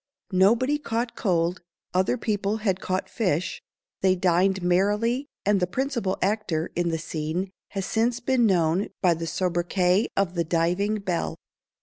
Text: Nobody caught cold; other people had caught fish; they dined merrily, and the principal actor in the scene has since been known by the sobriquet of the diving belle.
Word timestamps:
Nobody 0.33 0.79
caught 0.79 1.15
cold; 1.15 1.61
other 1.93 2.17
people 2.17 2.57
had 2.65 2.79
caught 2.79 3.07
fish; 3.07 3.61
they 4.01 4.15
dined 4.15 4.63
merrily, 4.63 5.27
and 5.45 5.59
the 5.59 5.67
principal 5.67 6.17
actor 6.23 6.71
in 6.75 6.89
the 6.89 6.97
scene 6.97 7.51
has 7.77 7.85
since 7.85 8.19
been 8.19 8.47
known 8.47 8.87
by 9.03 9.13
the 9.13 9.27
sobriquet 9.27 10.07
of 10.17 10.33
the 10.33 10.43
diving 10.43 11.01
belle. 11.01 11.35